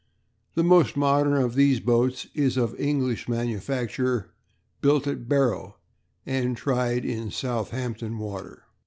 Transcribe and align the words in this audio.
The 0.55 0.63
most 0.63 0.97
modern 0.97 1.35
of 1.39 1.53
these 1.53 1.79
boats 1.79 2.25
is 2.33 2.57
of 2.57 2.73
English 2.79 3.29
manufacture, 3.29 4.31
built 4.81 5.05
at 5.05 5.29
Barrow, 5.29 5.77
and 6.25 6.57
tried 6.57 7.05
in 7.05 7.29
Southampton 7.29 8.17
Water. 8.17 8.63